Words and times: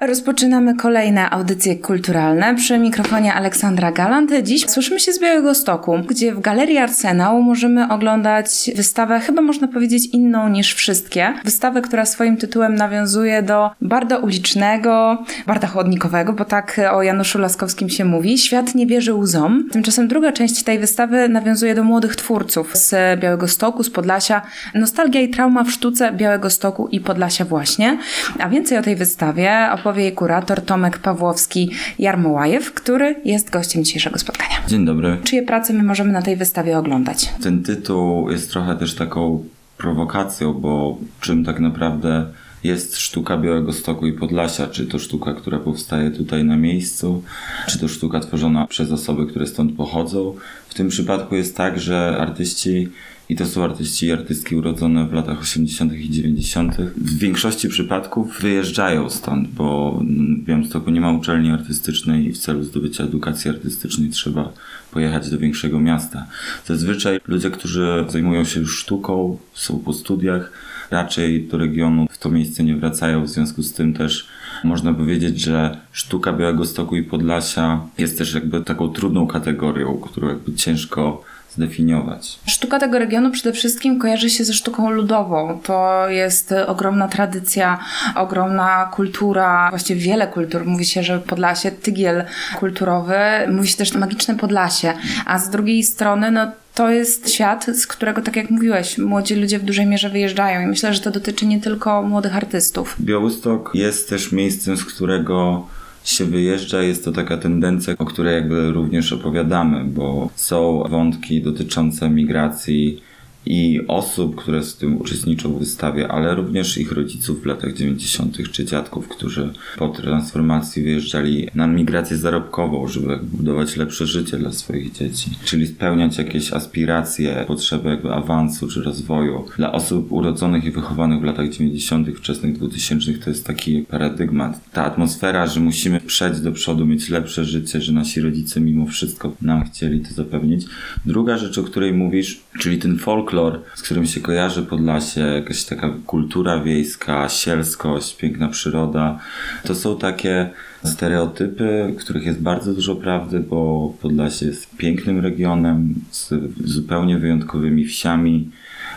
Rozpoczynamy 0.00 0.74
kolejne 0.74 1.30
audycje 1.30 1.76
kulturalne. 1.76 2.54
Przy 2.54 2.78
mikrofonie 2.78 3.34
Aleksandra 3.34 3.92
Galant. 3.92 4.30
Dziś 4.42 4.70
słyszymy 4.70 5.00
się 5.00 5.12
z 5.12 5.20
Białego 5.20 5.54
Stoku, 5.54 5.98
gdzie 6.08 6.34
w 6.34 6.40
Galerii 6.40 6.78
Arsenał 6.78 7.42
możemy 7.42 7.88
oglądać 7.88 8.70
wystawę, 8.76 9.20
chyba 9.20 9.42
można 9.42 9.68
powiedzieć 9.68 10.06
inną 10.06 10.48
niż 10.48 10.74
wszystkie. 10.74 11.34
Wystawę, 11.44 11.82
która 11.82 12.06
swoim 12.06 12.36
tytułem 12.36 12.74
nawiązuje 12.74 13.42
do 13.42 13.70
barda 13.80 14.18
ulicznego, 14.18 15.24
barda 15.46 15.66
chodnikowego, 15.66 16.32
bo 16.32 16.44
tak 16.44 16.80
o 16.92 17.02
Januszu 17.02 17.38
Laskowskim 17.38 17.88
się 17.88 18.04
mówi. 18.04 18.38
Świat 18.38 18.74
nie 18.74 18.86
wierzy 18.86 19.14
łzom. 19.14 19.68
Tymczasem 19.72 20.08
druga 20.08 20.32
część 20.32 20.62
tej 20.62 20.78
wystawy 20.78 21.28
nawiązuje 21.28 21.74
do 21.74 21.84
młodych 21.84 22.16
twórców 22.16 22.76
z 22.76 23.20
Białego 23.20 23.48
Stoku, 23.48 23.82
z 23.82 23.90
Podlasia. 23.90 24.42
Nostalgia 24.74 25.20
i 25.20 25.28
trauma 25.28 25.64
w 25.64 25.70
sztuce 25.70 26.12
Białego 26.12 26.50
Stoku 26.50 26.88
i 26.88 27.00
Podlasia 27.00 27.44
właśnie. 27.44 27.98
A 28.38 28.48
więcej 28.48 28.78
o 28.78 28.82
tej 28.82 28.96
wystawie 28.96 29.68
opowie 29.88 30.02
jej 30.02 30.12
kurator 30.12 30.62
Tomek 30.62 30.98
Pawłowski-Jarmołajew, 30.98 32.72
który 32.74 33.16
jest 33.24 33.50
gościem 33.50 33.84
dzisiejszego 33.84 34.18
spotkania. 34.18 34.54
Dzień 34.68 34.84
dobry. 34.84 35.16
Czyje 35.24 35.42
prace 35.42 35.72
my 35.72 35.82
możemy 35.82 36.12
na 36.12 36.22
tej 36.22 36.36
wystawie 36.36 36.78
oglądać? 36.78 37.32
Ten 37.42 37.62
tytuł 37.62 38.30
jest 38.30 38.50
trochę 38.50 38.76
też 38.76 38.94
taką 38.94 39.44
prowokacją, 39.78 40.52
bo 40.52 40.98
czym 41.20 41.44
tak 41.44 41.60
naprawdę 41.60 42.26
jest 42.64 42.96
sztuka 42.96 43.36
Białego 43.36 43.72
Stoku 43.72 44.06
i 44.06 44.12
Podlasia? 44.12 44.66
Czy 44.66 44.86
to 44.86 44.98
sztuka, 44.98 45.34
która 45.34 45.58
powstaje 45.58 46.10
tutaj 46.10 46.44
na 46.44 46.56
miejscu, 46.56 47.22
czy 47.66 47.78
to 47.78 47.88
sztuka 47.88 48.20
tworzona 48.20 48.66
przez 48.66 48.92
osoby, 48.92 49.26
które 49.26 49.46
stąd 49.46 49.72
pochodzą? 49.76 50.34
W 50.68 50.74
tym 50.74 50.88
przypadku 50.88 51.34
jest 51.34 51.56
tak, 51.56 51.80
że 51.80 52.16
artyści 52.20 52.88
i 53.28 53.36
to 53.36 53.46
są 53.46 53.64
artyści 53.64 54.06
i 54.06 54.12
artystki 54.12 54.56
urodzone 54.56 55.06
w 55.06 55.12
latach 55.12 55.40
80. 55.40 55.92
i 55.92 56.10
90. 56.10 56.76
W 56.96 57.18
większości 57.18 57.68
przypadków 57.68 58.40
wyjeżdżają 58.40 59.10
stąd, 59.10 59.48
bo 59.48 60.00
w 60.40 60.44
Białymstoku 60.44 60.90
nie 60.90 61.00
ma 61.00 61.12
uczelni 61.12 61.50
artystycznej 61.50 62.26
i 62.26 62.32
w 62.32 62.38
celu 62.38 62.62
zdobycia 62.62 63.04
edukacji 63.04 63.50
artystycznej 63.50 64.10
trzeba 64.10 64.52
pojechać 64.90 65.30
do 65.30 65.38
większego 65.38 65.80
miasta. 65.80 66.26
Zazwyczaj 66.66 67.20
ludzie, 67.26 67.50
którzy 67.50 68.04
zajmują 68.08 68.44
się 68.44 68.60
już 68.60 68.78
sztuką, 68.78 69.38
są 69.54 69.78
po 69.78 69.92
studiach, 69.92 70.52
raczej 70.90 71.44
do 71.44 71.58
regionu 71.58 72.06
w 72.10 72.18
to 72.18 72.30
miejsce 72.30 72.64
nie 72.64 72.76
wracają, 72.76 73.24
w 73.24 73.28
związku 73.28 73.62
z 73.62 73.72
tym 73.72 73.94
też 73.94 74.28
można 74.64 74.94
powiedzieć, 74.94 75.40
że 75.40 75.80
sztuka 75.92 76.32
Białego 76.32 76.64
Stoku 76.64 76.96
i 76.96 77.02
Podlasia 77.02 77.80
jest 77.98 78.18
też 78.18 78.34
jakby 78.34 78.60
taką 78.60 78.88
trudną 78.88 79.26
kategorią, 79.26 79.94
którą 79.94 80.28
jakby 80.28 80.54
ciężko 80.54 81.24
zdefiniować. 81.58 82.38
Sztuka 82.46 82.78
tego 82.78 82.98
regionu 82.98 83.30
przede 83.30 83.52
wszystkim 83.52 83.98
kojarzy 83.98 84.30
się 84.30 84.44
ze 84.44 84.54
sztuką 84.54 84.90
ludową. 84.90 85.60
To 85.62 86.08
jest 86.08 86.54
ogromna 86.66 87.08
tradycja, 87.08 87.78
ogromna 88.14 88.90
kultura, 88.92 89.70
właściwie 89.70 90.00
wiele 90.00 90.26
kultur. 90.26 90.66
Mówi 90.66 90.84
się, 90.84 91.02
że 91.02 91.18
Podlasie, 91.18 91.70
tygiel 91.70 92.24
kulturowy, 92.58 93.18
mówi 93.52 93.68
się 93.68 93.76
też 93.76 93.94
magiczne 93.94 94.34
Podlasie, 94.34 94.92
a 95.26 95.38
z 95.38 95.50
drugiej 95.50 95.82
strony, 95.82 96.30
no 96.30 96.50
to 96.74 96.90
jest 96.90 97.30
świat, 97.30 97.66
z 97.66 97.86
którego, 97.86 98.22
tak 98.22 98.36
jak 98.36 98.50
mówiłeś, 98.50 98.98
młodzi 98.98 99.34
ludzie 99.34 99.58
w 99.58 99.64
dużej 99.64 99.86
mierze 99.86 100.10
wyjeżdżają 100.10 100.60
i 100.60 100.66
myślę, 100.66 100.94
że 100.94 101.00
to 101.00 101.10
dotyczy 101.10 101.46
nie 101.46 101.60
tylko 101.60 102.02
młodych 102.02 102.36
artystów. 102.36 102.96
Białystok 103.00 103.70
jest 103.74 104.08
też 104.08 104.32
miejscem, 104.32 104.76
z 104.76 104.84
którego 104.84 105.66
się 106.10 106.24
wyjeżdża, 106.24 106.82
jest 106.82 107.04
to 107.04 107.12
taka 107.12 107.36
tendencja, 107.36 107.94
o 107.98 108.04
której 108.04 108.34
jakby 108.34 108.72
również 108.72 109.12
opowiadamy, 109.12 109.84
bo 109.84 110.30
są 110.34 110.82
wątki 110.88 111.42
dotyczące 111.42 112.10
migracji 112.10 113.02
i 113.48 113.80
osób, 113.88 114.36
które 114.36 114.62
z 114.62 114.76
tym 114.76 115.00
uczestniczą 115.00 115.52
w 115.52 115.58
wystawie, 115.58 116.08
ale 116.08 116.34
również 116.34 116.78
ich 116.78 116.92
rodziców 116.92 117.42
w 117.42 117.46
latach 117.46 117.72
90. 117.72 118.52
czy 118.52 118.64
dziadków, 118.64 119.08
którzy 119.08 119.52
po 119.78 119.88
transformacji 119.88 120.82
wyjeżdżali 120.82 121.48
na 121.54 121.66
migrację 121.66 122.16
zarobkową, 122.16 122.88
żeby 122.88 123.18
budować 123.22 123.76
lepsze 123.76 124.06
życie 124.06 124.36
dla 124.36 124.52
swoich 124.52 124.92
dzieci, 124.92 125.30
czyli 125.44 125.66
spełniać 125.66 126.18
jakieś 126.18 126.52
aspiracje, 126.52 127.44
potrzeby 127.46 127.88
jakby 127.88 128.12
awansu 128.12 128.68
czy 128.68 128.82
rozwoju. 128.82 129.44
Dla 129.56 129.72
osób 129.72 130.12
urodzonych 130.12 130.64
i 130.64 130.70
wychowanych 130.70 131.20
w 131.20 131.24
latach 131.24 131.48
90., 131.48 132.08
wczesnych 132.16 132.58
2000 132.58 133.12
to 133.12 133.30
jest 133.30 133.46
taki 133.46 133.82
paradygmat. 133.82 134.70
Ta 134.72 134.84
atmosfera, 134.84 135.46
że 135.46 135.60
musimy 135.60 136.00
przejść 136.00 136.40
do 136.40 136.52
przodu, 136.52 136.86
mieć 136.86 137.10
lepsze 137.10 137.44
życie, 137.44 137.80
że 137.80 137.92
nasi 137.92 138.20
rodzice 138.20 138.60
mimo 138.60 138.86
wszystko 138.86 139.32
nam 139.42 139.64
chcieli 139.64 140.00
to 140.00 140.14
zapewnić. 140.14 140.66
Druga 141.06 141.38
rzecz, 141.38 141.58
o 141.58 141.62
której 141.62 141.92
mówisz, 141.92 142.40
czyli 142.58 142.78
ten 142.78 142.98
folklor, 142.98 143.37
folklor, 143.38 143.62
z 143.74 143.82
którym 143.82 144.06
się 144.06 144.20
kojarzy 144.20 144.62
Podlasie, 144.62 145.20
jakaś 145.20 145.64
taka 145.64 145.90
kultura 146.06 146.60
wiejska, 146.60 147.28
sielskość, 147.28 148.16
piękna 148.16 148.48
przyroda. 148.48 149.18
To 149.64 149.74
są 149.74 149.98
takie 149.98 150.50
stereotypy, 150.84 151.94
których 151.98 152.26
jest 152.26 152.40
bardzo 152.40 152.74
dużo 152.74 152.96
prawdy, 152.96 153.40
bo 153.40 153.92
Podlasie 154.02 154.46
jest 154.46 154.76
pięknym 154.76 155.20
regionem 155.20 155.94
z 156.10 156.34
zupełnie 156.64 157.18
wyjątkowymi 157.18 157.84
wsiami, 157.84 158.50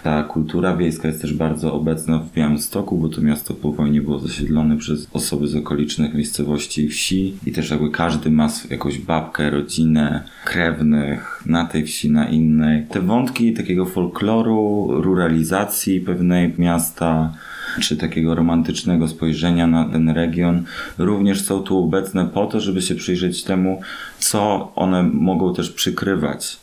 ta 0.03 0.23
kultura 0.23 0.75
wiejska 0.75 1.07
jest 1.07 1.22
też 1.22 1.34
bardzo 1.34 1.73
obecna 1.73 2.19
w 2.19 2.34
Białymstoku, 2.34 2.97
bo 2.97 3.09
to 3.09 3.22
miasto 3.22 3.53
po 3.53 3.72
wojnie 3.72 4.01
było 4.01 4.19
zasiedlone 4.19 4.78
przez 4.78 5.07
osoby 5.13 5.47
z 5.47 5.56
okolicznych 5.56 6.13
miejscowości 6.13 6.84
i 6.84 6.89
wsi 6.89 7.34
i 7.45 7.51
też 7.51 7.72
jakby 7.72 7.91
każdy 7.91 8.31
ma 8.31 8.50
jakąś 8.69 8.97
babkę, 8.97 9.50
rodzinę, 9.50 10.23
krewnych 10.45 11.44
na 11.45 11.66
tej 11.66 11.85
wsi, 11.85 12.12
na 12.12 12.29
innej. 12.29 12.85
Te 12.89 13.01
wątki 13.01 13.53
takiego 13.53 13.85
folkloru, 13.85 14.88
ruralizacji 14.89 16.00
pewnej 16.00 16.53
miasta, 16.57 17.33
czy 17.79 17.97
takiego 17.97 18.35
romantycznego 18.35 19.07
spojrzenia 19.07 19.68
na 19.68 19.89
ten 19.89 20.09
region, 20.09 20.63
również 20.97 21.41
są 21.41 21.59
tu 21.59 21.78
obecne 21.78 22.25
po 22.25 22.45
to, 22.45 22.59
żeby 22.59 22.81
się 22.81 22.95
przyjrzeć 22.95 23.44
temu, 23.44 23.81
co 24.19 24.72
one 24.75 25.03
mogą 25.03 25.53
też 25.53 25.72
przykrywać. 25.72 26.57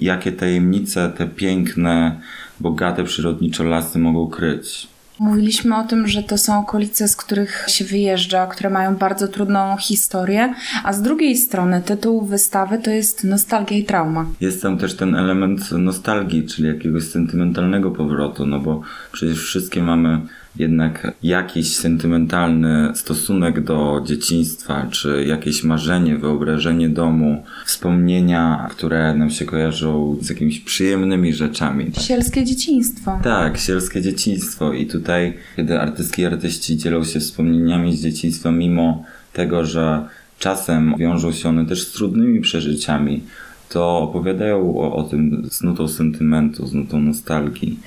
Jakie 0.00 0.32
tajemnice 0.32 1.12
te 1.16 1.26
piękne 1.26 2.20
bogate 2.60 3.04
przyrodniczo 3.04 3.64
lasy 3.64 3.98
mogą 3.98 4.26
kryć. 4.26 4.94
Mówiliśmy 5.18 5.76
o 5.76 5.84
tym, 5.84 6.08
że 6.08 6.22
to 6.22 6.38
są 6.38 6.60
okolice, 6.60 7.08
z 7.08 7.16
których 7.16 7.64
się 7.68 7.84
wyjeżdża, 7.84 8.46
które 8.46 8.70
mają 8.70 8.96
bardzo 8.96 9.28
trudną 9.28 9.76
historię, 9.76 10.54
a 10.84 10.92
z 10.92 11.02
drugiej 11.02 11.36
strony 11.36 11.82
tytuł 11.82 12.24
wystawy 12.24 12.78
to 12.78 12.90
jest 12.90 13.24
nostalgia 13.24 13.78
i 13.78 13.84
trauma. 13.84 14.26
Jest 14.40 14.62
tam 14.62 14.78
też 14.78 14.96
ten 14.96 15.14
element 15.14 15.72
nostalgii, 15.72 16.46
czyli 16.46 16.68
jakiegoś 16.68 17.04
sentymentalnego 17.04 17.90
powrotu, 17.90 18.46
no 18.46 18.60
bo 18.60 18.82
przecież 19.12 19.38
wszystkie 19.38 19.82
mamy 19.82 20.20
jednak 20.58 21.12
jakiś 21.22 21.76
sentymentalny 21.76 22.92
stosunek 22.94 23.64
do 23.64 24.02
dzieciństwa, 24.06 24.86
czy 24.90 25.24
jakieś 25.28 25.64
marzenie, 25.64 26.18
wyobrażenie 26.18 26.88
domu, 26.88 27.44
wspomnienia, 27.66 28.68
które 28.70 29.14
nam 29.14 29.30
się 29.30 29.44
kojarzą 29.44 30.16
z 30.20 30.28
jakimiś 30.28 30.60
przyjemnymi 30.60 31.32
rzeczami. 31.32 31.90
Sielskie 32.00 32.44
dzieciństwo. 32.44 33.20
Tak, 33.22 33.58
sielskie 33.58 34.02
dzieciństwo. 34.02 34.72
I 34.72 34.86
tutaj, 34.86 35.34
kiedy 35.56 35.80
artystki 35.80 36.22
i 36.22 36.26
artyści 36.26 36.76
dzielą 36.76 37.04
się 37.04 37.20
wspomnieniami 37.20 37.96
z 37.96 38.02
dzieciństwa, 38.02 38.50
mimo 38.52 39.04
tego, 39.32 39.64
że 39.64 40.08
czasem 40.38 40.94
wiążą 40.98 41.32
się 41.32 41.48
one 41.48 41.66
też 41.66 41.82
z 41.82 41.92
trudnymi 41.92 42.40
przeżyciami, 42.40 43.22
to 43.68 43.98
opowiadają 43.98 44.78
o, 44.78 44.96
o 44.96 45.02
tym 45.02 45.48
z 45.50 45.62
nutą 45.62 45.88
sentymentu, 45.88 46.66
z 46.66 46.74
nutą 46.74 47.00
nostalgii 47.00 47.78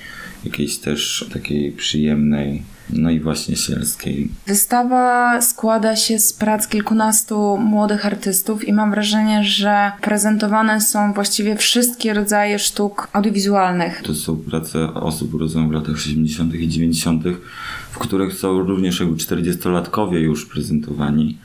jakiejś 0.46 0.78
też 0.78 1.30
takiej 1.34 1.72
przyjemnej, 1.72 2.64
no 2.90 3.10
i 3.10 3.20
właśnie 3.20 3.56
sielskiej. 3.56 4.30
Wystawa 4.48 5.42
składa 5.42 5.96
się 5.96 6.20
z 6.20 6.34
prac 6.34 6.68
kilkunastu 6.68 7.58
młodych 7.58 8.06
artystów 8.06 8.68
i 8.68 8.74
mam 8.74 8.92
wrażenie, 8.92 9.44
że 9.44 9.92
prezentowane 10.02 10.82
są 10.82 11.14
właściwie 11.14 11.56
wszystkie 11.56 12.14
rodzaje 12.14 12.60
sztuk 12.60 13.08
audiowizualnych. 13.14 14.02
To 14.02 14.16
są 14.16 14.38
prace 14.38 14.94
osób 14.94 15.34
urodzonych 15.34 15.70
w 15.70 15.74
latach 15.74 15.96
80. 15.96 16.54
i 16.54 16.68
90., 16.68 17.24
w 17.92 17.98
których 17.98 18.34
są 18.34 18.60
również 18.60 19.00
jakby 19.00 19.16
40-latkowie 19.16 20.18
już 20.18 20.46
prezentowani. 20.46 21.38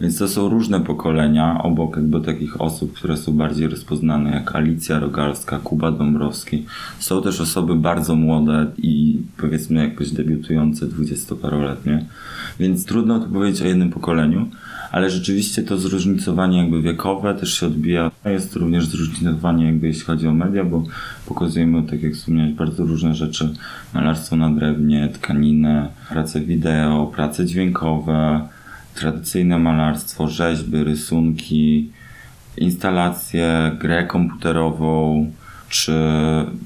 Więc 0.00 0.18
to 0.18 0.28
są 0.28 0.48
różne 0.48 0.80
pokolenia, 0.80 1.62
obok 1.62 1.96
jakby 1.96 2.20
takich 2.20 2.60
osób, 2.60 2.92
które 2.92 3.16
są 3.16 3.32
bardziej 3.32 3.68
rozpoznane, 3.68 4.30
jak 4.30 4.56
Alicja 4.56 4.98
Rogalska, 4.98 5.58
Kuba 5.58 5.92
Dąbrowski. 5.92 6.66
Są 6.98 7.22
też 7.22 7.40
osoby 7.40 7.74
bardzo 7.74 8.14
młode 8.14 8.47
i 8.78 9.18
powiedzmy 9.36 9.88
jakoś 9.88 10.10
debiutujące, 10.10 10.86
dwudziestoparoletnie. 10.86 12.04
Więc 12.60 12.84
trudno 12.84 13.20
tu 13.20 13.30
powiedzieć 13.30 13.62
o 13.62 13.66
jednym 13.66 13.90
pokoleniu, 13.90 14.48
ale 14.92 15.10
rzeczywiście 15.10 15.62
to 15.62 15.78
zróżnicowanie 15.78 16.58
jakby 16.58 16.82
wiekowe 16.82 17.34
też 17.34 17.60
się 17.60 17.66
odbija. 17.66 18.10
Jest 18.24 18.56
również 18.56 18.86
zróżnicowanie 18.86 19.66
jakby 19.66 19.86
jeśli 19.86 20.04
chodzi 20.04 20.26
o 20.26 20.34
media, 20.34 20.64
bo 20.64 20.84
pokazujemy, 21.26 21.82
tak 21.82 22.02
jak 22.02 22.12
wspomniałeś, 22.12 22.52
bardzo 22.52 22.84
różne 22.84 23.14
rzeczy. 23.14 23.54
Malarstwo 23.94 24.36
na 24.36 24.50
drewnie, 24.50 25.08
tkaninę, 25.08 25.88
prace 26.08 26.40
wideo, 26.40 27.06
prace 27.06 27.46
dźwiękowe, 27.46 28.48
tradycyjne 28.94 29.58
malarstwo, 29.58 30.28
rzeźby, 30.28 30.84
rysunki, 30.84 31.90
instalacje, 32.56 33.76
grę 33.80 34.06
komputerową, 34.06 35.30
czy 35.68 35.92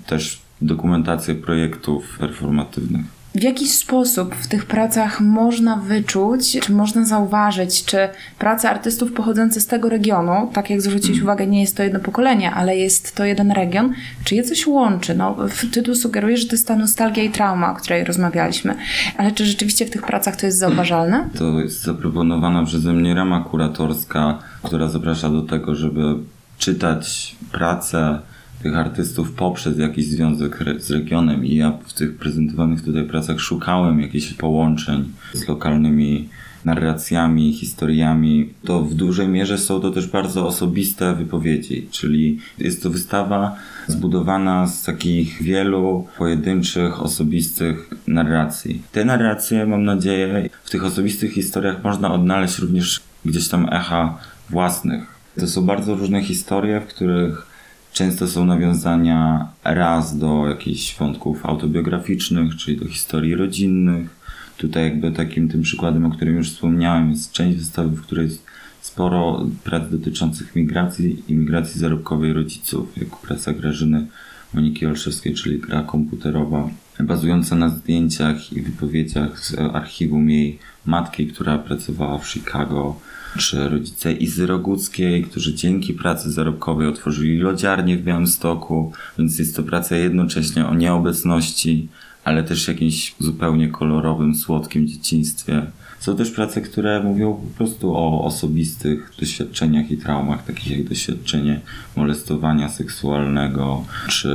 też 0.07 0.42
dokumentację 0.63 1.35
projektów 1.35 2.19
performatywnych. 2.19 3.23
W 3.35 3.43
jaki 3.43 3.69
sposób 3.69 4.35
w 4.35 4.47
tych 4.47 4.67
pracach 4.67 5.21
można 5.21 5.77
wyczuć, 5.77 6.59
czy 6.61 6.73
można 6.73 7.05
zauważyć, 7.05 7.85
czy 7.85 8.09
prace 8.39 8.71
artystów 8.71 9.13
pochodzące 9.13 9.61
z 9.61 9.67
tego 9.67 9.89
regionu, 9.89 10.51
tak 10.53 10.71
jak 10.71 10.83
zwrócić 10.83 11.21
uwagę, 11.23 11.47
nie 11.47 11.61
jest 11.61 11.77
to 11.77 11.83
jedno 11.83 12.01
pokolenie, 12.01 12.51
ale 12.51 12.77
jest 12.77 13.15
to 13.15 13.25
jeden 13.25 13.51
region, 13.51 13.95
czy 14.25 14.35
je 14.35 14.43
coś 14.43 14.67
łączy? 14.67 15.15
No, 15.15 15.37
tytuł 15.73 15.95
sugeruje, 15.95 16.37
że 16.37 16.47
to 16.47 16.55
jest 16.55 16.69
ta 16.69 16.77
nostalgia 16.77 17.23
i 17.23 17.31
trauma, 17.31 17.73
o 17.73 17.75
której 17.75 18.05
rozmawialiśmy, 18.05 18.75
ale 19.17 19.33
czy 19.33 19.47
rzeczywiście 19.47 19.87
w 19.87 19.91
tych 19.91 20.03
pracach 20.03 20.37
to 20.37 20.47
jest 20.47 20.59
zauważalne? 20.59 21.29
To 21.39 21.61
jest 21.61 21.83
zaproponowana 21.83 22.65
przeze 22.65 22.93
mnie 22.93 23.15
rama 23.15 23.45
kuratorska, 23.51 24.39
która 24.63 24.89
zaprasza 24.89 25.29
do 25.31 25.43
tego, 25.43 25.75
żeby 25.75 26.15
czytać 26.59 27.37
pracę 27.53 28.19
tych 28.63 28.77
artystów 28.77 29.33
poprzez 29.33 29.79
jakiś 29.79 30.07
związek 30.07 30.65
z 30.79 30.91
regionem 30.91 31.45
i 31.45 31.55
ja 31.55 31.73
w 31.87 31.93
tych 31.93 32.17
prezentowanych 32.17 32.85
tutaj 32.85 33.05
pracach 33.05 33.41
szukałem 33.41 34.01
jakichś 34.01 34.33
połączeń 34.33 35.13
z 35.35 35.49
lokalnymi 35.49 36.29
narracjami, 36.65 37.53
historiami, 37.53 38.55
to 38.65 38.83
w 38.83 38.95
dużej 38.95 39.29
mierze 39.29 39.59
są 39.59 39.81
to 39.81 39.91
też 39.91 40.07
bardzo 40.07 40.47
osobiste 40.47 41.15
wypowiedzi, 41.15 41.89
czyli 41.91 42.39
jest 42.59 42.83
to 42.83 42.91
wystawa 42.91 43.57
zbudowana 43.87 44.67
z 44.67 44.85
takich 44.85 45.43
wielu 45.43 46.07
pojedynczych, 46.19 47.03
osobistych 47.03 47.91
narracji. 48.07 48.83
Te 48.93 49.05
narracje, 49.05 49.67
mam 49.67 49.85
nadzieję, 49.85 50.49
w 50.65 50.71
tych 50.71 50.85
osobistych 50.85 51.33
historiach 51.33 51.85
można 51.85 52.15
odnaleźć 52.15 52.59
również 52.59 53.01
gdzieś 53.25 53.49
tam 53.49 53.69
echa 53.73 54.19
własnych. 54.51 55.03
To 55.41 55.47
są 55.47 55.67
bardzo 55.67 55.95
różne 55.95 56.23
historie, 56.23 56.81
w 56.81 56.87
których 56.87 57.52
Często 57.93 58.29
są 58.29 58.45
nawiązania 58.45 59.49
raz 59.65 60.19
do 60.19 60.49
jakichś 60.49 60.99
wątków 60.99 61.47
autobiograficznych, 61.47 62.57
czyli 62.57 62.77
do 62.77 62.89
historii 62.89 63.35
rodzinnych. 63.35 64.23
Tutaj 64.57 64.85
jakby 64.85 65.13
takim 65.13 65.49
tym 65.49 65.63
przykładem, 65.63 66.07
o 66.07 66.11
którym 66.11 66.37
już 66.37 66.51
wspomniałem, 66.51 67.11
jest 67.11 67.33
część 67.33 67.59
wystawy, 67.59 67.97
w 67.97 68.03
której 68.03 68.25
jest 68.25 68.45
sporo 68.81 69.47
prac 69.65 69.91
dotyczących 69.91 70.57
migracji 70.57 71.23
i 71.29 71.35
migracji 71.35 71.81
zarobkowej 71.81 72.33
rodziców, 72.33 72.93
jak 72.97 73.17
praca 73.17 73.53
Grażyny 73.53 74.07
Moniki 74.55 74.87
Olszewskiej, 74.87 75.35
czyli 75.35 75.59
gra 75.59 75.83
komputerowa, 75.83 76.69
bazująca 77.01 77.57
na 77.57 77.69
zdjęciach 77.69 78.53
i 78.53 78.63
wypowiedziach 78.63 79.45
z 79.45 79.59
archiwum 79.59 80.31
jej 80.31 80.59
matki, 80.87 81.27
która 81.27 81.59
pracowała 81.59 82.19
w 82.19 82.29
Chicago 82.29 83.01
czy 83.39 83.69
rodzice 83.69 84.13
Izy 84.13 84.47
Roguckiej, 84.47 85.25
którzy 85.25 85.55
dzięki 85.55 85.95
pracy 85.95 86.33
zarobkowej 86.33 86.89
otworzyli 86.89 87.39
lodziarnię 87.39 87.97
w 87.97 88.03
Białymstoku, 88.03 88.93
więc 89.19 89.39
jest 89.39 89.57
to 89.57 89.63
praca 89.63 89.97
jednocześnie 89.97 90.67
o 90.67 90.75
nieobecności, 90.75 91.89
ale 92.25 92.45
też 92.45 92.69
jakimś 92.69 93.15
zupełnie 93.19 93.69
kolorowym, 93.69 94.35
słodkim 94.35 94.89
dzieciństwie. 94.89 95.67
Są 96.01 96.17
też 96.17 96.31
prace, 96.31 96.61
które 96.61 97.03
mówią 97.03 97.35
po 97.35 97.57
prostu 97.57 97.97
o 97.97 98.25
osobistych 98.25 99.13
doświadczeniach 99.21 99.91
i 99.91 99.97
traumach, 99.97 100.45
takich 100.45 100.79
jak 100.79 100.89
doświadczenie 100.89 101.61
molestowania 101.97 102.69
seksualnego, 102.69 103.85
czy 104.09 104.29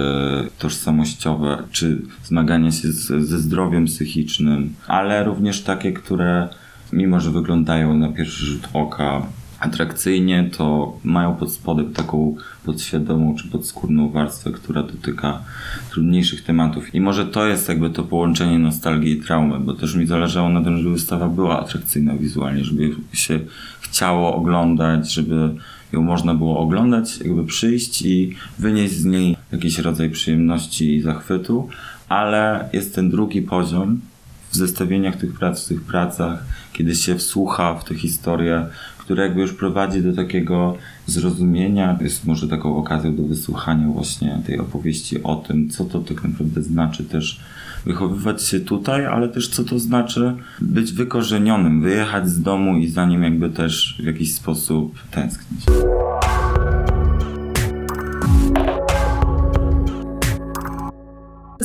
tożsamościowe, 0.60 1.64
czy 1.72 2.02
zmagania 2.24 2.72
się 2.72 2.92
z, 2.92 3.28
ze 3.28 3.40
zdrowiem 3.40 3.86
psychicznym, 3.86 4.74
ale 4.88 5.24
również 5.24 5.62
takie, 5.62 5.92
które 5.92 6.50
mimo 6.94 7.20
że 7.20 7.32
wyglądają 7.32 7.94
na 7.94 8.10
pierwszy 8.10 8.46
rzut 8.46 8.70
oka 8.74 9.22
atrakcyjnie, 9.60 10.50
to 10.58 10.98
mają 11.04 11.36
pod 11.36 11.54
spodem 11.54 11.94
taką 11.94 12.36
podświadomą 12.66 13.36
czy 13.36 13.48
podskórną 13.48 14.10
warstwę, 14.10 14.52
która 14.52 14.84
dotyka 14.84 15.44
trudniejszych 15.92 16.44
tematów. 16.44 16.96
I 16.96 17.02
może 17.02 17.26
to 17.26 17.48
jest 17.48 17.70
jakby 17.70 17.90
to 17.90 18.04
połączenie 18.04 18.60
nostalgii 18.60 19.12
i 19.12 19.22
traumy, 19.22 19.60
bo 19.60 19.74
też 19.74 19.96
mi 19.96 20.06
zależało 20.06 20.50
na 20.50 20.64
tym, 20.64 20.78
żeby 20.78 20.92
wystawa 20.92 21.28
była 21.28 21.60
atrakcyjna 21.60 22.14
wizualnie, 22.14 22.64
żeby 22.64 22.96
się 23.14 23.40
chciało 23.82 24.36
oglądać, 24.36 25.14
żeby 25.14 25.50
ją 25.94 26.02
można 26.02 26.34
było 26.34 26.60
oglądać, 26.60 27.18
jakby 27.18 27.46
przyjść 27.46 28.02
i 28.02 28.36
wynieść 28.60 28.94
z 28.94 29.06
niej 29.06 29.38
jakiś 29.52 29.80
rodzaj 29.80 30.10
przyjemności 30.10 30.96
i 30.96 31.02
zachwytu, 31.02 31.70
ale 32.10 32.70
jest 32.74 32.96
ten 32.96 33.10
drugi 33.10 33.42
poziom, 33.42 34.00
w 34.52 34.56
zestawieniach 34.56 35.16
tych 35.16 35.34
prac, 35.34 35.66
w 35.66 35.68
tych 35.68 35.82
pracach, 35.82 36.44
kiedy 36.74 36.96
się 36.96 37.16
wsłucha 37.16 37.76
w 37.76 37.84
tę 37.84 37.96
historię, 37.96 38.66
która 38.98 39.24
jakby 39.24 39.42
już 39.42 39.54
prowadzi 39.54 40.02
do 40.02 40.14
takiego 40.14 40.78
zrozumienia, 41.06 41.98
jest 42.02 42.26
może 42.26 42.48
taką 42.48 42.78
okazją 42.78 43.16
do 43.16 43.24
wysłuchania 43.24 43.88
właśnie 43.88 44.42
tej 44.46 44.60
opowieści 44.60 45.24
o 45.24 45.36
tym, 45.36 45.70
co 45.70 45.86
to 45.86 46.00
tak 46.00 46.24
naprawdę 46.24 46.62
znaczy 46.62 47.04
też 47.04 47.40
wychowywać 47.86 48.44
się 48.44 48.60
tutaj, 48.60 49.06
ale 49.06 49.30
też 49.30 49.48
co 49.50 49.64
to 49.64 49.80
znaczy 49.80 50.36
być 50.62 50.92
wykorzenionym, 50.92 51.82
wyjechać 51.82 52.30
z 52.30 52.42
domu 52.42 52.78
i 52.78 52.88
za 52.88 53.06
nim 53.06 53.24
jakby 53.24 53.50
też 53.50 53.96
w 54.00 54.06
jakiś 54.06 54.34
sposób 54.34 55.00
tęsknić. 55.12 55.66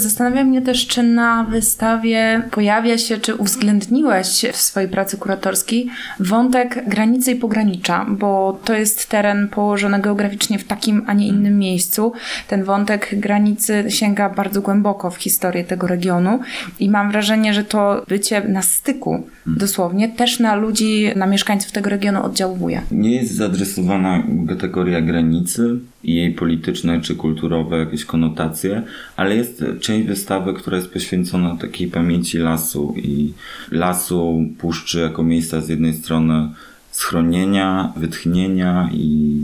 Zastanawia 0.02 0.44
mnie 0.44 0.62
też, 0.62 0.86
czy 0.86 1.02
na 1.02 1.44
wystawie 1.44 2.42
pojawia 2.50 2.98
się, 2.98 3.18
czy 3.18 3.34
uwzględniłeś 3.34 4.46
w 4.52 4.56
swojej 4.56 4.88
pracy 4.88 5.16
kuratorskiej 5.16 5.88
wątek 6.20 6.84
granicy 6.88 7.32
i 7.32 7.36
pogranicza, 7.36 8.06
bo 8.08 8.60
to 8.64 8.74
jest 8.74 9.08
teren 9.08 9.48
położony 9.48 10.00
geograficznie 10.00 10.58
w 10.58 10.64
takim, 10.64 11.02
a 11.06 11.12
nie 11.12 11.26
innym 11.26 11.58
miejscu. 11.58 12.12
Ten 12.48 12.64
wątek 12.64 13.08
granicy 13.12 13.84
sięga 13.88 14.28
bardzo 14.28 14.62
głęboko 14.62 15.10
w 15.10 15.16
historię 15.16 15.64
tego 15.64 15.86
regionu 15.86 16.40
i 16.80 16.90
mam 16.90 17.10
wrażenie, 17.10 17.54
że 17.54 17.64
to 17.64 18.04
bycie 18.08 18.42
na 18.48 18.62
styku 18.62 19.26
dosłownie 19.46 20.08
też 20.08 20.40
na 20.40 20.54
ludzi, 20.54 21.10
na 21.16 21.26
mieszkańców 21.26 21.72
tego 21.72 21.90
regionu 21.90 22.22
oddziałuje. 22.22 22.82
Nie 22.90 23.14
jest 23.14 23.34
zaadresowana 23.34 24.22
kategoria 24.48 25.00
granicy 25.00 25.78
i 26.04 26.14
jej 26.14 26.32
polityczne 26.32 27.00
czy 27.00 27.14
kulturowe 27.14 27.78
jakieś 27.78 28.04
konotacje, 28.04 28.82
ale 29.16 29.36
jest 29.36 29.64
część 29.80 30.08
wystawy, 30.08 30.54
która 30.54 30.76
jest 30.76 30.92
poświęcona 30.92 31.56
takiej 31.56 31.88
pamięci 31.88 32.38
lasu 32.38 32.94
i 32.96 33.32
lasu, 33.70 34.44
puszczy 34.58 35.00
jako 35.00 35.22
miejsca 35.22 35.60
z 35.60 35.68
jednej 35.68 35.94
strony 35.94 36.48
schronienia, 36.90 37.92
wytchnienia 37.96 38.90
i 38.92 39.36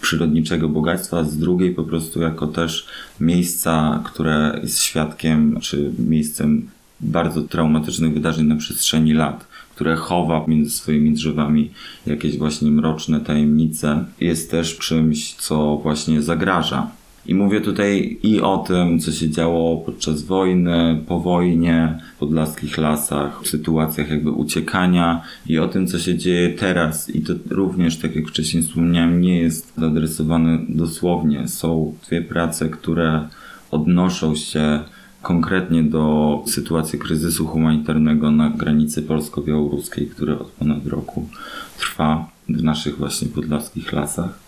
przyrodniczego 0.00 0.68
bogactwa, 0.68 1.24
z 1.24 1.38
drugiej 1.38 1.74
po 1.74 1.84
prostu 1.84 2.20
jako 2.20 2.46
też 2.46 2.86
miejsca, 3.20 4.02
które 4.04 4.58
jest 4.62 4.82
świadkiem 4.82 5.60
czy 5.60 5.90
miejscem 5.98 6.68
bardzo 7.00 7.42
traumatycznych 7.42 8.14
wydarzeń 8.14 8.46
na 8.46 8.56
przestrzeni 8.56 9.12
lat, 9.12 9.46
które 9.74 9.96
chowa 9.96 10.44
między 10.48 10.70
swoimi 10.70 11.12
drzewami 11.12 11.70
jakieś 12.06 12.38
właśnie 12.38 12.70
mroczne 12.70 13.20
tajemnice, 13.20 14.04
jest 14.20 14.50
też 14.50 14.78
czymś, 14.78 15.34
co 15.34 15.76
właśnie 15.76 16.22
zagraża. 16.22 16.90
I 17.26 17.34
mówię 17.34 17.60
tutaj 17.60 18.18
i 18.22 18.40
o 18.40 18.58
tym, 18.58 18.98
co 18.98 19.12
się 19.12 19.30
działo 19.30 19.76
podczas 19.76 20.22
wojny, 20.22 21.02
po 21.06 21.20
wojnie, 21.20 21.98
w 22.16 22.18
podlaskich 22.18 22.78
lasach, 22.78 23.42
w 23.42 23.48
sytuacjach 23.48 24.10
jakby 24.10 24.30
uciekania 24.30 25.22
i 25.46 25.58
o 25.58 25.68
tym, 25.68 25.86
co 25.86 25.98
się 25.98 26.18
dzieje 26.18 26.50
teraz. 26.50 27.10
I 27.10 27.20
to 27.20 27.32
również, 27.50 27.96
tak 27.96 28.16
jak 28.16 28.28
wcześniej 28.28 28.62
wspomniałem, 28.62 29.20
nie 29.20 29.38
jest 29.38 29.72
zaadresowane 29.76 30.58
dosłownie. 30.68 31.48
Są 31.48 31.94
dwie 32.06 32.22
prace, 32.22 32.68
które 32.68 33.28
odnoszą 33.70 34.34
się 34.34 34.80
konkretnie 35.24 35.82
do 35.82 36.42
sytuacji 36.46 36.98
kryzysu 36.98 37.46
humanitarnego 37.46 38.30
na 38.30 38.50
granicy 38.50 39.02
polsko-białoruskiej, 39.02 40.06
który 40.06 40.38
od 40.38 40.50
ponad 40.50 40.86
roku 40.86 41.28
trwa 41.78 42.26
w 42.48 42.62
naszych 42.62 42.98
właśnie 42.98 43.28
podlaskich 43.28 43.92
lasach. 43.92 44.38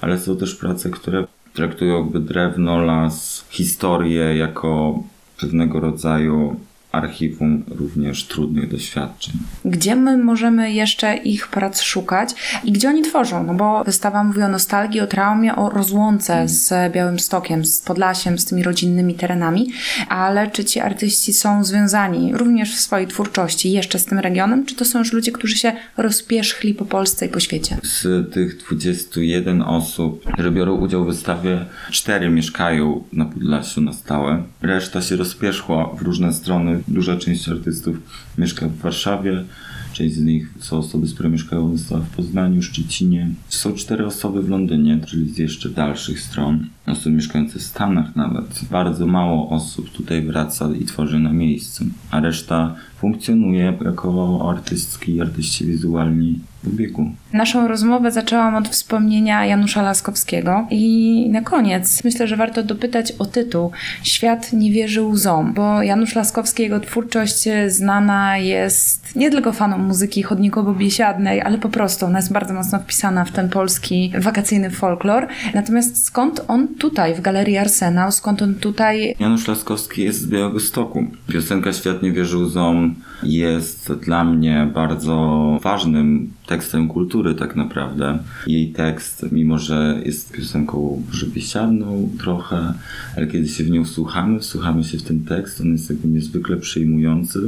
Ale 0.00 0.18
są 0.18 0.36
też 0.36 0.54
prace, 0.54 0.90
które 0.90 1.26
traktują 1.52 1.98
jakby 1.98 2.20
drewno, 2.20 2.82
las, 2.82 3.44
historię 3.50 4.36
jako 4.36 5.02
pewnego 5.40 5.80
rodzaju 5.80 6.56
archiwum 6.92 7.64
również 7.68 8.24
trudnych 8.24 8.70
doświadczeń. 8.70 9.34
Gdzie 9.64 9.96
my 9.96 10.18
możemy 10.18 10.72
jeszcze 10.72 11.16
ich 11.16 11.48
prac 11.48 11.82
szukać 11.82 12.30
i 12.64 12.72
gdzie 12.72 12.88
oni 12.88 13.02
tworzą? 13.02 13.44
No 13.44 13.54
bo 13.54 13.84
wystawa 13.84 14.24
mówi 14.24 14.42
o 14.42 14.48
nostalgii, 14.48 15.00
o 15.00 15.06
traumie, 15.06 15.56
o 15.56 15.70
rozłące 15.70 16.48
z 16.48 16.92
Białym 16.92 17.18
Stokiem, 17.18 17.64
z 17.64 17.80
Podlasiem, 17.80 18.38
z 18.38 18.44
tymi 18.44 18.62
rodzinnymi 18.62 19.14
terenami, 19.14 19.72
ale 20.08 20.50
czy 20.50 20.64
ci 20.64 20.80
artyści 20.80 21.32
są 21.32 21.64
związani 21.64 22.36
również 22.36 22.76
w 22.76 22.80
swojej 22.80 23.06
twórczości 23.06 23.72
jeszcze 23.72 23.98
z 23.98 24.04
tym 24.04 24.18
regionem, 24.18 24.66
czy 24.66 24.74
to 24.74 24.84
są 24.84 24.98
już 24.98 25.12
ludzie, 25.12 25.32
którzy 25.32 25.56
się 25.56 25.72
rozpierzchli 25.96 26.74
po 26.74 26.84
Polsce 26.84 27.26
i 27.26 27.28
po 27.28 27.40
świecie? 27.40 27.76
Z 27.82 28.32
tych 28.32 28.56
21 28.56 29.62
osób, 29.62 30.24
które 30.32 30.50
biorą 30.50 30.76
udział 30.76 31.04
w 31.04 31.06
wystawie, 31.06 31.64
cztery 31.90 32.30
mieszkają 32.30 33.04
na 33.12 33.24
Podlasiu 33.24 33.80
na 33.80 33.92
stałe. 33.92 34.42
Reszta 34.62 35.02
się 35.02 35.16
rozpierzchła 35.16 35.90
w 35.94 36.02
różne 36.02 36.32
strony 36.32 36.81
Duża 36.88 37.16
część 37.16 37.48
artystów 37.48 37.96
mieszka 38.38 38.68
w 38.68 38.76
Warszawie, 38.76 39.44
część 39.92 40.14
z 40.14 40.24
nich 40.24 40.54
są 40.60 40.78
osoby, 40.78 41.06
które 41.14 41.28
mieszkają 41.28 41.76
w 41.76 42.16
Poznaniu, 42.16 42.62
Szczecinie. 42.62 43.30
Są 43.48 43.72
cztery 43.74 44.06
osoby 44.06 44.42
w 44.42 44.48
Londynie, 44.48 45.00
czyli 45.06 45.28
z 45.28 45.38
jeszcze 45.38 45.68
dalszych 45.68 46.20
stron. 46.20 46.66
osób 46.86 47.12
mieszkających 47.12 47.62
w 47.62 47.64
Stanach 47.64 48.16
nawet. 48.16 48.64
Bardzo 48.70 49.06
mało 49.06 49.48
osób 49.48 49.90
tutaj 49.90 50.22
wraca 50.22 50.70
i 50.80 50.84
tworzy 50.84 51.18
na 51.18 51.32
miejscu, 51.32 51.84
a 52.10 52.20
reszta 52.20 52.74
funkcjonuje 52.98 53.78
jako 53.84 54.50
artystki, 54.50 55.20
artyści 55.20 55.66
wizualni 55.66 56.38
w 56.64 56.76
biegu. 56.76 57.10
Naszą 57.32 57.68
rozmowę 57.68 58.10
zaczęłam 58.10 58.54
od 58.54 58.68
wspomnienia 58.68 59.46
Janusza 59.46 59.82
Laskowskiego 59.82 60.66
i 60.70 61.26
na 61.30 61.42
koniec 61.42 62.04
myślę, 62.04 62.28
że 62.28 62.36
warto 62.36 62.62
dopytać 62.62 63.12
o 63.12 63.24
tytuł 63.24 63.70
Świat 64.02 64.52
nie 64.52 64.72
wierzy 64.72 65.02
łzom, 65.02 65.52
bo 65.52 65.82
Janusz 65.82 66.14
Laskowski, 66.14 66.62
jego 66.62 66.80
twórczość 66.80 67.48
znana 67.68 68.38
jest 68.38 69.16
nie 69.16 69.30
tylko 69.30 69.52
fanom 69.52 69.84
muzyki 69.84 70.22
chodnikowo-biesiadnej, 70.22 71.40
ale 71.44 71.58
po 71.58 71.68
prostu 71.68 72.06
ona 72.06 72.18
jest 72.18 72.32
bardzo 72.32 72.54
mocno 72.54 72.78
wpisana 72.78 73.24
w 73.24 73.32
ten 73.32 73.48
polski 73.48 74.12
wakacyjny 74.18 74.70
folklor. 74.70 75.26
Natomiast 75.54 76.04
skąd 76.04 76.44
on 76.48 76.68
tutaj 76.68 77.14
w 77.14 77.20
Galerii 77.20 77.56
Arsenał, 77.56 78.12
skąd 78.12 78.42
on 78.42 78.54
tutaj 78.54 79.14
Janusz 79.18 79.48
Laskowski 79.48 80.02
jest 80.02 80.20
z 80.20 80.26
Białegostoku. 80.26 81.04
Piosenka 81.32 81.72
Świat 81.72 82.02
nie 82.02 82.12
wierzy 82.12 82.36
łzom 82.36 82.94
jest 83.22 83.92
dla 83.92 84.24
mnie 84.24 84.70
bardzo 84.74 85.58
ważnym 85.62 86.32
tekstem 86.46 86.88
kultury 86.88 87.34
tak 87.34 87.56
naprawdę. 87.56 88.18
Jej 88.46 88.72
tekst, 88.72 89.26
mimo 89.32 89.58
że 89.58 90.00
jest 90.04 90.32
piosenką 90.32 91.02
biesiadną 91.34 92.10
trochę, 92.18 92.74
ale 93.16 93.26
kiedy 93.26 93.48
się 93.48 93.64
w 93.64 93.70
nią 93.70 93.84
słuchamy, 93.84 94.40
wsłuchamy 94.40 94.84
się 94.84 94.98
w 94.98 95.02
ten 95.02 95.24
tekst, 95.24 95.60
on 95.60 95.72
jest 95.72 95.90
jakby 95.90 96.08
niezwykle 96.08 96.56
przyjmujący 96.56 97.38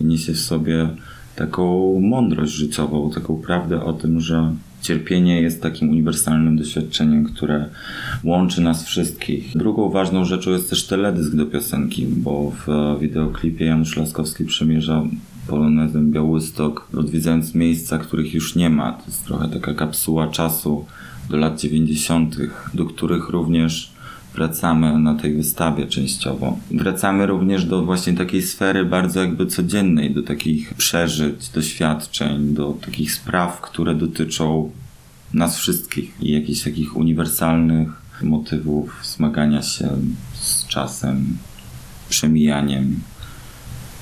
i 0.00 0.04
niesie 0.04 0.32
w 0.32 0.40
sobie 0.40 0.88
taką 1.36 2.00
mądrość 2.00 2.52
życiową, 2.52 3.10
taką 3.10 3.36
prawdę 3.36 3.84
o 3.84 3.92
tym, 3.92 4.20
że 4.20 4.52
cierpienie 4.82 5.42
jest 5.42 5.62
takim 5.62 5.90
uniwersalnym 5.90 6.56
doświadczeniem, 6.56 7.24
które 7.24 7.68
łączy 8.24 8.60
nas 8.60 8.84
wszystkich. 8.84 9.56
Drugą 9.56 9.90
ważną 9.90 10.24
rzeczą 10.24 10.50
jest 10.50 10.70
też 10.70 10.86
teledysk 10.86 11.34
do 11.34 11.46
piosenki, 11.46 12.06
bo 12.06 12.52
w 12.66 13.00
wideoklipie 13.00 13.64
Janusz 13.64 13.96
Laskowski 13.96 14.44
przemierza 14.44 15.02
polonezem 15.46 16.10
Białystok, 16.10 16.88
odwiedzając 16.96 17.54
miejsca, 17.54 17.98
których 17.98 18.34
już 18.34 18.56
nie 18.56 18.70
ma. 18.70 18.92
To 18.92 19.02
jest 19.06 19.24
trochę 19.24 19.48
taka 19.48 19.74
kapsuła 19.74 20.28
czasu 20.28 20.84
do 21.30 21.36
lat 21.36 21.60
90., 21.60 22.36
do 22.74 22.84
których 22.84 23.28
również 23.28 23.91
wracamy 24.34 24.98
na 24.98 25.14
tej 25.14 25.34
wystawie 25.34 25.86
częściowo. 25.86 26.58
Wracamy 26.70 27.26
również 27.26 27.64
do 27.64 27.82
właśnie 27.82 28.12
takiej 28.12 28.42
sfery 28.42 28.84
bardzo 28.84 29.20
jakby 29.20 29.46
codziennej, 29.46 30.14
do 30.14 30.22
takich 30.22 30.74
przeżyć, 30.74 31.48
doświadczeń, 31.48 32.54
do 32.54 32.76
takich 32.84 33.12
spraw, 33.12 33.60
które 33.60 33.94
dotyczą 33.94 34.70
nas 35.34 35.58
wszystkich 35.58 36.14
i 36.20 36.32
jakichś 36.32 36.62
takich 36.62 36.96
uniwersalnych 36.96 38.02
motywów 38.22 39.00
zmagania 39.02 39.62
się 39.62 39.88
z 40.34 40.66
czasem, 40.66 41.36
przemijaniem, 42.08 43.00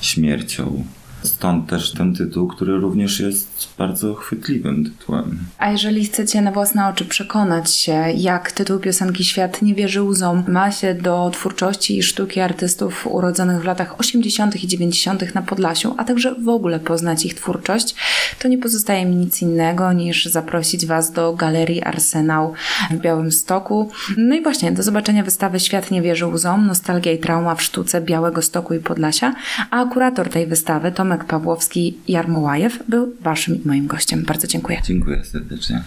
śmiercią. 0.01 0.83
Stąd 1.23 1.69
też 1.69 1.91
ten 1.91 2.15
tytuł, 2.15 2.47
który 2.47 2.77
również 2.77 3.19
jest 3.19 3.67
bardzo 3.77 4.13
chwytliwym 4.13 4.83
tytułem. 4.83 5.37
A 5.57 5.71
jeżeli 5.71 6.05
chcecie 6.05 6.41
na 6.41 6.51
własne 6.51 6.87
oczy 6.87 7.05
przekonać 7.05 7.75
się, 7.75 8.05
jak 8.15 8.51
tytuł 8.51 8.79
piosenki 8.79 9.25
Świat 9.25 9.61
nie 9.61 9.75
wierzy 9.75 10.01
łzom 10.01 10.43
ma 10.47 10.71
się 10.71 10.93
do 10.93 11.29
twórczości 11.33 11.97
i 11.97 12.03
sztuki 12.03 12.39
artystów 12.39 13.07
urodzonych 13.07 13.61
w 13.61 13.65
latach 13.65 13.99
80. 13.99 14.63
i 14.63 14.67
90. 14.67 15.35
na 15.35 15.41
Podlasiu, 15.41 15.95
a 15.97 16.03
także 16.03 16.35
w 16.35 16.49
ogóle 16.49 16.79
poznać 16.79 17.25
ich 17.25 17.33
twórczość, 17.33 17.95
to 18.39 18.47
nie 18.47 18.57
pozostaje 18.57 19.05
mi 19.05 19.15
nic 19.15 19.41
innego 19.41 19.93
niż 19.93 20.25
zaprosić 20.25 20.85
Was 20.85 21.11
do 21.11 21.33
Galerii 21.33 21.83
Arsenał 21.83 22.53
w 22.91 22.97
Białymstoku. 22.97 23.91
No 24.17 24.35
i 24.35 24.41
właśnie, 24.41 24.71
do 24.71 24.83
zobaczenia 24.83 25.23
wystawy 25.23 25.59
Świat 25.59 25.91
nie 25.91 26.01
wierzy 26.01 26.25
łzom, 26.25 26.67
nostalgia 26.67 27.11
i 27.11 27.17
trauma 27.19 27.55
w 27.55 27.61
sztuce 27.61 28.01
Białego 28.01 28.41
Stoku 28.41 28.73
i 28.73 28.79
Podlasia, 28.79 29.35
a 29.71 29.85
kurator 29.85 30.29
tej 30.29 30.47
wystawy, 30.47 30.91
Tomek 31.11 31.25
Pawłowski-Jarmołajew, 31.27 32.79
był 32.87 33.15
Waszym 33.21 33.63
i 33.63 33.67
moim 33.67 33.87
gościem. 33.87 34.23
Bardzo 34.27 34.47
dziękuję. 34.47 34.81
Dziękuję 34.83 35.25
serdecznie. 35.25 35.83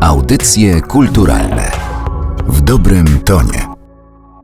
Audycje 0.00 0.80
kulturalne 0.80 1.70
w 2.48 2.60
dobrym 2.60 3.06
tonie. 3.18 3.71